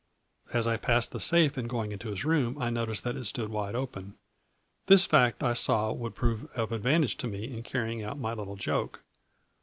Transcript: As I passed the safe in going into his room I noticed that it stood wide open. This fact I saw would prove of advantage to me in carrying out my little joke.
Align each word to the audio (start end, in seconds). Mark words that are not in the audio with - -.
As 0.51 0.65
I 0.65 0.77
passed 0.77 1.11
the 1.11 1.19
safe 1.19 1.59
in 1.59 1.67
going 1.67 1.91
into 1.91 2.09
his 2.09 2.25
room 2.25 2.59
I 2.59 2.71
noticed 2.71 3.03
that 3.03 3.15
it 3.15 3.25
stood 3.25 3.49
wide 3.49 3.75
open. 3.75 4.15
This 4.87 5.05
fact 5.05 5.43
I 5.43 5.53
saw 5.53 5.91
would 5.93 6.15
prove 6.15 6.45
of 6.55 6.71
advantage 6.71 7.17
to 7.17 7.27
me 7.27 7.55
in 7.55 7.61
carrying 7.61 8.01
out 8.01 8.17
my 8.17 8.33
little 8.33 8.55
joke. 8.55 9.03